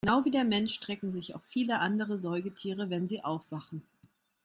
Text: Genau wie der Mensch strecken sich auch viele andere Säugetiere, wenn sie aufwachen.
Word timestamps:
Genau 0.03 0.25
wie 0.25 0.31
der 0.31 0.45
Mensch 0.45 0.73
strecken 0.73 1.11
sich 1.11 1.35
auch 1.35 1.43
viele 1.43 1.77
andere 1.77 2.17
Säugetiere, 2.17 2.89
wenn 2.89 3.07
sie 3.07 3.23
aufwachen. 3.23 3.83